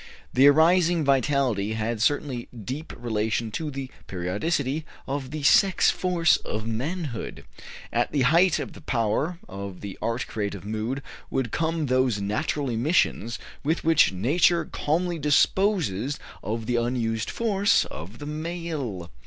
The 0.33 0.47
arising 0.47 1.03
vitality 1.05 1.73
had 1.73 2.01
certainly 2.01 2.47
deep 2.47 2.91
relation 2.97 3.51
to 3.51 3.69
the 3.69 3.91
periodicity 4.07 4.83
of 5.05 5.29
the 5.29 5.43
sex 5.43 5.91
force 5.91 6.37
of 6.37 6.65
manhood. 6.65 7.45
At 7.93 8.11
the 8.11 8.21
height 8.23 8.57
of 8.57 8.73
the 8.73 8.81
power 8.81 9.37
of 9.47 9.81
the 9.81 9.99
art 10.01 10.25
creative 10.25 10.65
mood 10.65 11.03
would 11.29 11.51
come 11.51 11.85
those 11.85 12.19
natural 12.19 12.67
emissions 12.71 13.37
with 13.63 13.83
which 13.83 14.11
Nature 14.11 14.65
calmly 14.65 15.19
disposes 15.19 16.17
of 16.41 16.65
the 16.65 16.77
unused 16.77 17.29
force 17.29 17.85
of 17.85 18.17
the 18.17 18.25
male. 18.25 19.11